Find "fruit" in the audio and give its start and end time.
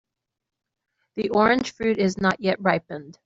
1.73-1.99